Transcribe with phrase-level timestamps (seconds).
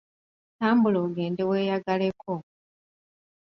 [0.59, 2.31] Tambula ogende weeyagaleko